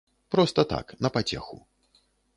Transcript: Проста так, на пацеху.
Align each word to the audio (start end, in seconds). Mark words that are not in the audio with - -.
Проста 0.35 0.63
так, 0.71 0.95
на 1.03 1.11
пацеху. 1.19 1.63